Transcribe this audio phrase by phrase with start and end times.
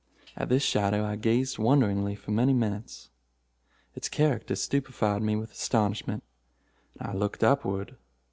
[0.35, 3.11] At this shadow I gazed wonderingly for many minutes.
[3.93, 6.23] Its character stupefied me with astonishment.
[6.99, 7.97] I looked upward.